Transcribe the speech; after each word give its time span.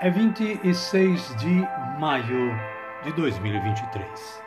é 0.00 0.08
26 0.08 1.36
de 1.36 1.68
maio 1.98 2.58
de 3.04 3.12
2023. 3.12 4.42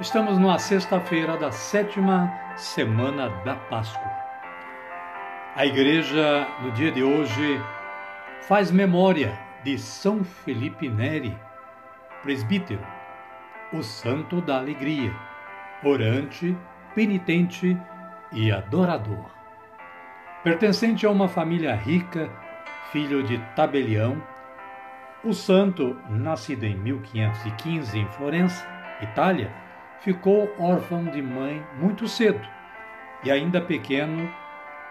Estamos 0.00 0.38
numa 0.38 0.58
sexta-feira 0.58 1.36
da 1.36 1.52
sétima 1.52 2.32
semana 2.56 3.28
da 3.44 3.56
Páscoa. 3.56 4.10
A 5.54 5.66
igreja, 5.66 6.48
no 6.62 6.72
dia 6.72 6.90
de 6.90 7.02
hoje, 7.02 7.60
faz 8.48 8.70
memória 8.70 9.38
de 9.62 9.76
São 9.78 10.24
Felipe 10.24 10.88
Neri, 10.88 11.36
presbítero, 12.22 12.84
o 13.70 13.82
santo 13.82 14.40
da 14.40 14.56
alegria, 14.56 15.14
orante, 15.84 16.56
penitente 16.94 17.76
e 18.32 18.50
adorador. 18.50 19.26
Pertencente 20.42 21.04
a 21.04 21.10
uma 21.10 21.28
família 21.28 21.74
rica, 21.74 22.30
filho 22.90 23.22
de 23.22 23.36
tabelião, 23.54 24.22
o 25.24 25.32
santo, 25.32 25.96
nascido 26.10 26.64
em 26.64 26.76
1515 26.76 27.98
em 27.98 28.06
Florença, 28.08 28.66
Itália, 29.00 29.50
ficou 30.00 30.54
órfão 30.58 31.04
de 31.06 31.22
mãe 31.22 31.64
muito 31.80 32.06
cedo 32.06 32.46
e, 33.24 33.30
ainda 33.30 33.60
pequeno, 33.60 34.30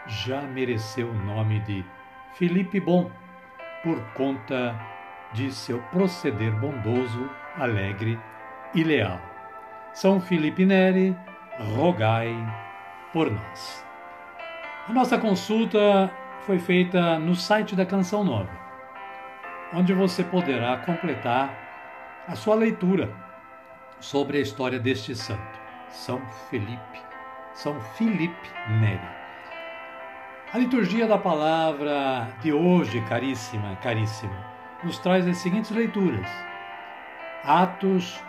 já 0.07 0.41
mereceu 0.41 1.09
o 1.09 1.13
nome 1.25 1.59
de 1.61 1.85
Felipe 2.33 2.79
Bom 2.79 3.11
por 3.83 4.01
conta 4.13 4.75
de 5.33 5.51
seu 5.51 5.79
proceder 5.91 6.51
bondoso, 6.53 7.29
alegre 7.55 8.19
e 8.73 8.83
leal. 8.83 9.21
São 9.93 10.19
Felipe 10.19 10.65
Neri, 10.65 11.15
rogai 11.75 12.35
por 13.11 13.29
nós. 13.29 13.85
A 14.89 14.93
nossa 14.93 15.17
consulta 15.17 16.11
foi 16.41 16.57
feita 16.57 17.19
no 17.19 17.35
site 17.35 17.75
da 17.75 17.85
Canção 17.85 18.23
Nova 18.23 18.62
onde 19.73 19.93
você 19.93 20.23
poderá 20.23 20.77
completar 20.77 22.23
a 22.27 22.35
sua 22.35 22.55
leitura 22.55 23.11
sobre 23.99 24.37
a 24.37 24.41
história 24.41 24.79
deste 24.79 25.15
santo, 25.15 25.59
São 25.89 26.21
Felipe, 26.49 27.01
São 27.53 27.79
Felipe 27.97 28.49
Neri. 28.79 29.23
A 30.53 30.57
liturgia 30.57 31.07
da 31.07 31.17
palavra 31.17 32.27
de 32.41 32.53
hoje, 32.53 33.01
caríssima, 33.09 33.75
caríssimo, 33.77 34.35
nos 34.83 34.99
traz 34.99 35.27
as 35.27 35.37
seguintes 35.37 35.71
leituras: 35.71 36.29
Atos 37.43 38.21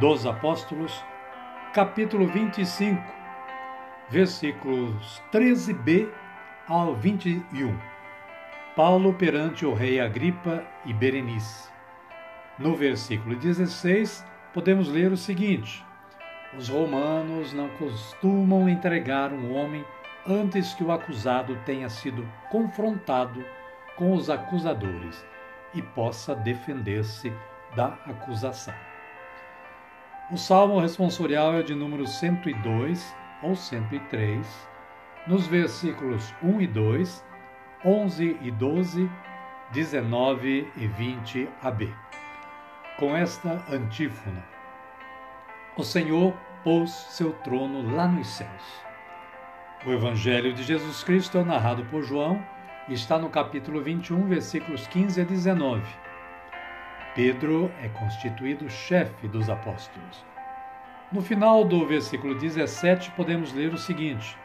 dos 0.00 0.26
Apóstolos, 0.26 1.04
capítulo 1.72 2.26
25, 2.26 3.00
versículos 4.10 5.22
13b 5.32 6.08
ao 6.66 6.94
21. 6.94 7.87
Paulo 8.78 9.12
perante 9.12 9.66
o 9.66 9.74
rei 9.74 9.98
Agripa 9.98 10.64
e 10.86 10.92
Berenice. 10.92 11.68
No 12.56 12.76
versículo 12.76 13.34
16, 13.34 14.24
podemos 14.54 14.88
ler 14.88 15.10
o 15.10 15.16
seguinte: 15.16 15.84
Os 16.56 16.68
romanos 16.68 17.52
não 17.52 17.68
costumam 17.70 18.68
entregar 18.68 19.32
um 19.32 19.52
homem 19.52 19.84
antes 20.24 20.74
que 20.74 20.84
o 20.84 20.92
acusado 20.92 21.58
tenha 21.66 21.88
sido 21.88 22.24
confrontado 22.52 23.44
com 23.96 24.12
os 24.12 24.30
acusadores 24.30 25.26
e 25.74 25.82
possa 25.82 26.36
defender-se 26.36 27.32
da 27.74 27.98
acusação. 28.06 28.74
O 30.30 30.36
salmo 30.36 30.78
responsorial 30.78 31.52
é 31.54 31.64
de 31.64 31.74
número 31.74 32.06
102 32.06 33.16
ou 33.42 33.56
103, 33.56 34.68
nos 35.26 35.48
versículos 35.48 36.32
1 36.44 36.60
e 36.60 36.66
2 36.68 37.27
11 37.84 38.38
e 38.42 38.50
12, 38.50 39.08
19 39.70 40.68
e 40.76 40.86
20 40.88 41.48
AB. 41.62 41.94
Com 42.98 43.16
esta 43.16 43.64
antífona: 43.70 44.44
O 45.76 45.84
Senhor 45.84 46.34
pôs 46.64 46.90
seu 46.90 47.32
trono 47.34 47.94
lá 47.94 48.08
nos 48.08 48.26
céus. 48.26 48.82
O 49.86 49.92
Evangelho 49.92 50.52
de 50.52 50.64
Jesus 50.64 51.04
Cristo 51.04 51.38
é 51.38 51.44
narrado 51.44 51.84
por 51.84 52.02
João 52.02 52.44
e 52.88 52.94
está 52.94 53.16
no 53.16 53.30
capítulo 53.30 53.80
21, 53.80 54.26
versículos 54.26 54.88
15 54.88 55.20
a 55.20 55.24
19. 55.24 55.84
Pedro 57.14 57.70
é 57.80 57.88
constituído 57.90 58.68
chefe 58.68 59.28
dos 59.28 59.48
apóstolos. 59.48 60.26
No 61.12 61.22
final 61.22 61.64
do 61.64 61.86
versículo 61.86 62.34
17, 62.34 63.12
podemos 63.12 63.52
ler 63.52 63.72
o 63.72 63.78
seguinte: 63.78 64.36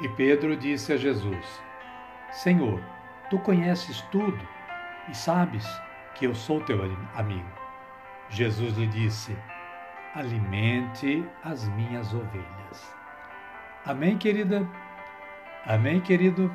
E 0.00 0.08
Pedro 0.08 0.56
disse 0.56 0.92
a 0.92 0.96
Jesus: 0.96 1.62
Senhor, 2.32 2.82
tu 3.28 3.38
conheces 3.38 4.00
tudo 4.10 4.40
e 5.10 5.14
sabes 5.14 5.66
que 6.14 6.26
eu 6.26 6.34
sou 6.34 6.62
teu 6.62 6.82
amigo. 7.14 7.52
Jesus 8.30 8.74
lhe 8.78 8.86
disse: 8.86 9.36
Alimente 10.14 11.28
as 11.44 11.68
minhas 11.68 12.12
ovelhas. 12.14 12.96
Amém, 13.84 14.16
querida? 14.16 14.66
Amém, 15.66 16.00
querido? 16.00 16.50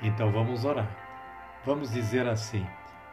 Então 0.00 0.32
vamos 0.32 0.64
orar. 0.64 0.88
Vamos 1.62 1.90
dizer 1.90 2.26
assim: 2.26 2.66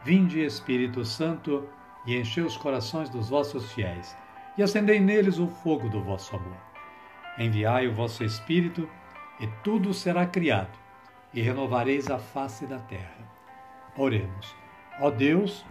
Vinde, 0.05 0.39
Espírito 0.39 1.03
Santo, 1.03 1.67
e 2.05 2.17
enchei 2.17 2.43
os 2.43 2.55
corações 2.55 3.09
dos 3.09 3.29
vossos 3.29 3.73
fiéis, 3.73 4.15
e 4.57 4.63
acendei 4.63 5.01
neles 5.01 5.37
o 5.37 5.47
fogo 5.47 5.89
do 5.89 6.01
vosso 6.01 6.33
amor. 6.33 6.57
Enviai 7.37 7.89
o 7.89 7.93
vosso 7.93 8.23
Espírito, 8.23 8.89
e 9.37 9.47
tudo 9.63 9.93
será 9.93 10.25
criado 10.25 10.82
e 11.33 11.41
renovareis 11.41 12.09
a 12.09 12.17
face 12.17 12.65
da 12.65 12.79
terra. 12.79 13.33
Oremos. 13.97 14.55
Ó 14.99 15.09
Deus, 15.09 15.65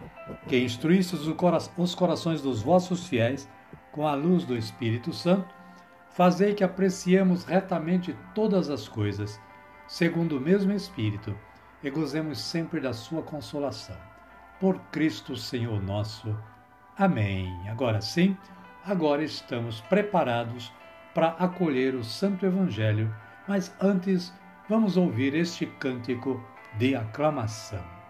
que 0.48 0.58
instruístes 0.58 1.20
os 1.76 1.94
corações 1.94 2.42
dos 2.42 2.62
vossos 2.62 3.06
fiéis 3.06 3.48
com 3.92 4.06
a 4.06 4.14
luz 4.14 4.44
do 4.44 4.56
Espírito 4.56 5.12
Santo, 5.12 5.54
fazei 6.10 6.54
que 6.54 6.64
apreciemos 6.64 7.44
retamente 7.44 8.16
todas 8.34 8.68
as 8.68 8.88
coisas, 8.88 9.40
segundo 9.86 10.38
o 10.38 10.40
mesmo 10.40 10.72
Espírito, 10.72 11.36
e 11.82 11.90
gozemos 11.90 12.40
sempre 12.40 12.80
da 12.80 12.92
sua 12.92 13.22
consolação. 13.22 13.96
Por 14.60 14.78
Cristo 14.90 15.36
Senhor 15.36 15.80
nosso. 15.82 16.36
Amém. 16.96 17.48
Agora 17.68 18.00
sim, 18.00 18.36
agora 18.84 19.22
estamos 19.22 19.80
preparados 19.82 20.72
para 21.14 21.28
acolher 21.30 21.94
o 21.94 22.04
Santo 22.04 22.46
Evangelho, 22.46 23.14
mas 23.46 23.74
antes 23.80 24.32
vamos 24.72 24.96
ouvir 24.96 25.34
este 25.34 25.66
cântico 25.66 26.42
de 26.78 26.94
aclamação. 26.94 28.01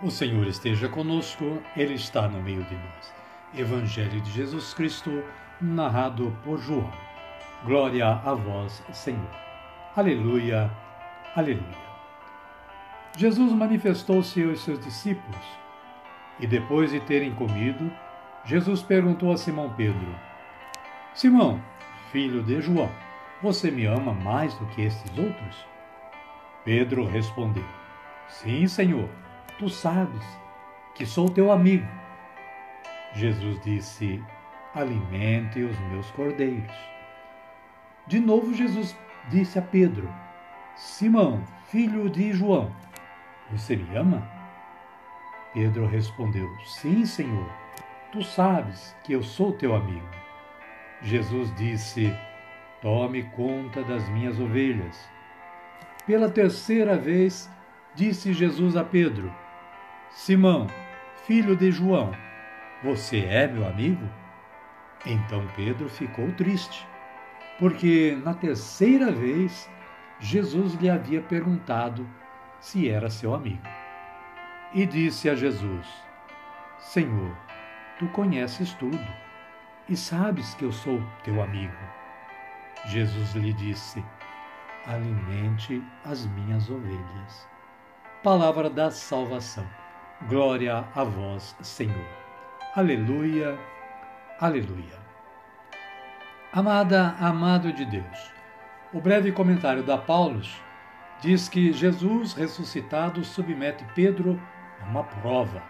O 0.00 0.12
Senhor 0.12 0.46
esteja 0.46 0.88
conosco, 0.88 1.60
Ele 1.76 1.94
está 1.94 2.28
no 2.28 2.40
meio 2.40 2.62
de 2.62 2.74
nós. 2.76 3.12
Evangelho 3.52 4.20
de 4.20 4.30
Jesus 4.30 4.72
Cristo, 4.72 5.24
narrado 5.60 6.32
por 6.44 6.56
João. 6.56 6.88
Glória 7.64 8.06
a 8.06 8.32
vós, 8.32 8.80
Senhor. 8.92 9.28
Aleluia, 9.96 10.70
aleluia. 11.34 11.88
Jesus 13.16 13.50
manifestou-se 13.50 14.40
aos 14.44 14.60
seus 14.60 14.78
discípulos 14.78 15.44
e, 16.38 16.46
depois 16.46 16.92
de 16.92 17.00
terem 17.00 17.34
comido, 17.34 17.90
Jesus 18.44 18.80
perguntou 18.80 19.32
a 19.32 19.36
Simão 19.36 19.74
Pedro: 19.74 20.14
Simão, 21.12 21.60
filho 22.12 22.44
de 22.44 22.60
João, 22.60 22.88
você 23.42 23.68
me 23.68 23.86
ama 23.86 24.12
mais 24.12 24.54
do 24.54 24.66
que 24.66 24.82
estes 24.82 25.18
outros? 25.18 25.66
Pedro 26.64 27.04
respondeu: 27.04 27.66
Sim, 28.28 28.68
Senhor, 28.68 29.08
tu 29.58 29.68
sabes 29.68 30.24
que 30.94 31.04
sou 31.04 31.28
teu 31.28 31.50
amigo. 31.50 31.86
Jesus 33.14 33.60
disse: 33.60 34.22
Alimente 34.74 35.62
os 35.62 35.78
meus 35.90 36.10
cordeiros. 36.12 36.74
De 38.06 38.20
novo, 38.20 38.54
Jesus 38.54 38.96
disse 39.28 39.58
a 39.58 39.62
Pedro: 39.62 40.08
Simão, 40.76 41.42
filho 41.66 42.08
de 42.08 42.32
João, 42.32 42.72
você 43.50 43.76
me 43.76 43.96
ama? 43.96 44.26
Pedro 45.52 45.86
respondeu: 45.86 46.48
Sim, 46.64 47.04
Senhor, 47.04 47.50
tu 48.12 48.22
sabes 48.22 48.96
que 49.02 49.12
eu 49.12 49.22
sou 49.22 49.52
teu 49.52 49.74
amigo. 49.74 50.08
Jesus 51.02 51.52
disse: 51.56 52.14
Tome 52.80 53.24
conta 53.34 53.82
das 53.82 54.08
minhas 54.10 54.38
ovelhas. 54.38 55.10
Pela 56.06 56.30
terceira 56.30 56.96
vez, 56.96 57.50
disse 57.94 58.32
Jesus 58.32 58.76
a 58.76 58.84
Pedro: 58.84 59.32
Simão, 60.10 60.66
filho 61.26 61.54
de 61.54 61.70
João, 61.70 62.12
você 62.82 63.24
é 63.24 63.46
meu 63.46 63.66
amigo? 63.66 64.08
Então 65.04 65.46
Pedro 65.54 65.88
ficou 65.88 66.32
triste, 66.32 66.86
porque 67.58 68.18
na 68.24 68.34
terceira 68.34 69.12
vez 69.12 69.68
Jesus 70.18 70.74
lhe 70.74 70.88
havia 70.88 71.20
perguntado 71.20 72.08
se 72.58 72.88
era 72.88 73.10
seu 73.10 73.34
amigo. 73.34 73.62
E 74.72 74.86
disse 74.86 75.28
a 75.28 75.34
Jesus: 75.34 75.86
Senhor, 76.78 77.36
tu 77.98 78.08
conheces 78.08 78.72
tudo 78.74 78.98
e 79.88 79.96
sabes 79.96 80.54
que 80.54 80.64
eu 80.64 80.72
sou 80.72 81.02
teu 81.22 81.42
amigo. 81.42 81.76
Jesus 82.86 83.34
lhe 83.34 83.52
disse: 83.52 84.04
Alimente 84.86 85.82
as 86.04 86.26
minhas 86.26 86.68
ovelhas. 86.70 87.48
Palavra 88.22 88.68
da 88.68 88.90
salvação. 88.90 89.66
Glória 90.26 90.84
a 90.96 91.04
vós, 91.04 91.54
Senhor. 91.62 92.04
Aleluia, 92.74 93.56
aleluia. 94.40 94.98
Amada, 96.52 97.14
amado 97.20 97.72
de 97.72 97.84
Deus, 97.84 98.32
o 98.92 99.00
breve 99.00 99.30
comentário 99.30 99.84
da 99.84 99.96
Paulus 99.96 100.60
diz 101.20 101.48
que 101.48 101.72
Jesus 101.72 102.32
ressuscitado 102.32 103.24
submete 103.24 103.84
Pedro 103.94 104.42
a 104.82 104.86
uma 104.86 105.04
prova. 105.04 105.62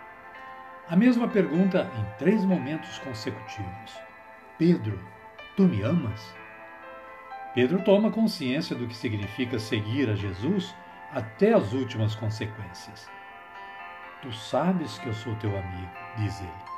A 0.88 0.96
mesma 0.96 1.28
pergunta 1.28 1.90
em 1.98 2.18
três 2.18 2.42
momentos 2.42 2.98
consecutivos. 3.00 4.00
Pedro, 4.56 4.98
tu 5.58 5.64
me 5.64 5.82
amas? 5.82 6.34
Pedro 7.54 7.84
toma 7.84 8.10
consciência 8.10 8.74
do 8.74 8.86
que 8.86 8.96
significa 8.96 9.58
seguir 9.58 10.08
a 10.08 10.14
Jesus 10.14 10.74
até 11.12 11.52
as 11.52 11.74
últimas 11.74 12.14
consequências. 12.14 13.17
Tu 14.22 14.32
sabes 14.32 14.98
que 14.98 15.06
eu 15.06 15.14
sou 15.14 15.34
teu 15.36 15.50
amigo, 15.56 15.90
diz 16.16 16.40
ele. 16.40 16.68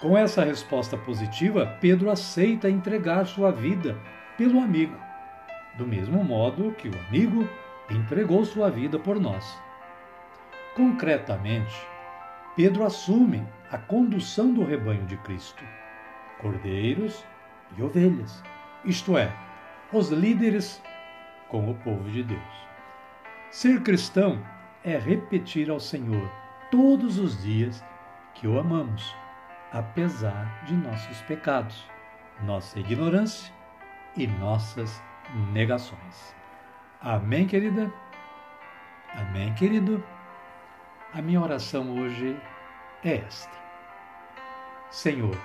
Com 0.00 0.18
essa 0.18 0.44
resposta 0.44 0.96
positiva, 0.96 1.78
Pedro 1.80 2.10
aceita 2.10 2.68
entregar 2.68 3.24
sua 3.26 3.50
vida 3.50 3.96
pelo 4.36 4.60
amigo, 4.60 4.96
do 5.78 5.86
mesmo 5.86 6.22
modo 6.22 6.72
que 6.72 6.88
o 6.88 6.98
amigo 7.08 7.48
entregou 7.90 8.44
sua 8.44 8.70
vida 8.70 8.98
por 8.98 9.18
nós. 9.18 9.58
Concretamente, 10.74 11.74
Pedro 12.56 12.84
assume 12.84 13.46
a 13.70 13.78
condução 13.78 14.52
do 14.52 14.64
rebanho 14.64 15.06
de 15.06 15.16
Cristo 15.18 15.64
cordeiros 16.42 17.24
e 17.78 17.82
ovelhas, 17.82 18.42
isto 18.84 19.16
é, 19.16 19.32
os 19.92 20.10
líderes 20.10 20.82
com 21.48 21.70
o 21.70 21.74
povo 21.76 22.10
de 22.10 22.24
Deus. 22.24 22.42
Ser 23.50 23.80
cristão 23.82 24.44
é 24.82 24.98
repetir 24.98 25.70
ao 25.70 25.78
Senhor 25.78 26.41
todos 26.72 27.18
os 27.18 27.42
dias 27.42 27.84
que 28.34 28.48
o 28.48 28.58
amamos, 28.58 29.14
apesar 29.70 30.64
de 30.64 30.72
nossos 30.72 31.20
pecados, 31.20 31.86
nossa 32.42 32.80
ignorância 32.80 33.52
e 34.16 34.26
nossas 34.26 35.02
negações. 35.52 36.34
Amém, 36.98 37.46
querida? 37.46 37.92
Amém, 39.14 39.52
querido? 39.54 40.02
A 41.12 41.20
minha 41.20 41.42
oração 41.42 41.94
hoje 42.00 42.40
é 43.04 43.16
esta: 43.16 43.54
Senhor, 44.90 45.36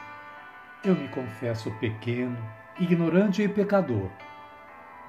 eu 0.81 0.95
me 0.95 1.09
confesso 1.09 1.69
pequeno, 1.71 2.37
ignorante 2.79 3.41
e 3.41 3.49
pecador, 3.49 4.09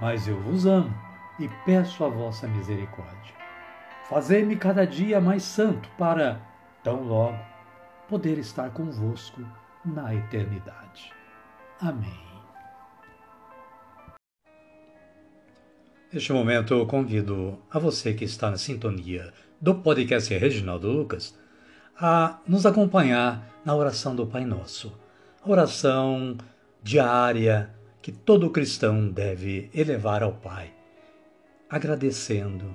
mas 0.01 0.27
eu 0.27 0.41
vos 0.41 0.67
amo 0.67 0.93
e 1.39 1.49
peço 1.65 2.05
a 2.05 2.09
vossa 2.09 2.49
misericórdia. 2.49 3.38
Fazei-me 4.09 4.57
cada 4.57 4.87
dia 4.87 5.21
mais 5.21 5.43
santo 5.43 5.89
para, 5.99 6.41
tão 6.83 7.03
logo, 7.03 7.39
poder 8.09 8.39
estar 8.39 8.71
convosco 8.71 9.43
na 9.85 10.15
eternidade. 10.15 11.13
Amém. 11.81 12.19
Neste 16.11 16.33
momento, 16.33 16.73
eu 16.73 16.87
convido 16.87 17.59
a 17.71 17.79
você 17.79 18.15
que 18.15 18.25
está 18.25 18.51
na 18.51 18.57
sintonia 18.57 19.31
do 19.61 19.75
podcast 19.75 20.33
Reginaldo 20.35 20.91
Lucas 20.91 21.39
a 22.01 22.39
nos 22.47 22.65
acompanhar 22.65 23.61
na 23.63 23.75
oração 23.75 24.17
do 24.17 24.27
Pai 24.27 24.45
Nosso 24.47 24.93
oração 25.45 26.37
diária 26.83 27.75
que 28.01 28.13
todo 28.13 28.51
cristão 28.51 29.09
deve 29.09 29.71
elevar 29.75 30.23
ao 30.23 30.33
Pai, 30.33 30.73
agradecendo, 31.69 32.75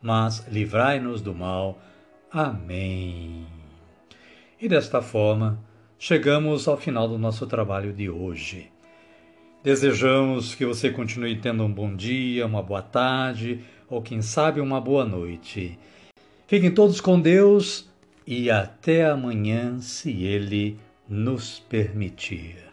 mas 0.00 0.46
livrai-nos 0.48 1.20
do 1.20 1.34
mal. 1.34 1.78
Amém. 2.30 3.46
E 4.60 4.68
desta 4.68 5.00
forma, 5.00 5.58
chegamos 5.98 6.68
ao 6.68 6.76
final 6.76 7.08
do 7.08 7.18
nosso 7.18 7.46
trabalho 7.46 7.92
de 7.92 8.10
hoje. 8.10 8.70
Desejamos 9.62 10.54
que 10.54 10.64
você 10.64 10.90
continue 10.90 11.36
tendo 11.40 11.64
um 11.64 11.72
bom 11.72 11.94
dia, 11.94 12.46
uma 12.46 12.62
boa 12.62 12.82
tarde 12.82 13.60
ou, 13.88 14.02
quem 14.02 14.22
sabe, 14.22 14.60
uma 14.60 14.80
boa 14.80 15.04
noite. 15.04 15.78
Fiquem 16.46 16.70
todos 16.70 17.00
com 17.00 17.20
Deus 17.20 17.88
e 18.26 18.50
até 18.50 19.06
amanhã, 19.06 19.80
se 19.80 20.24
Ele 20.24 20.78
nos 21.08 21.58
permitir. 21.58 22.67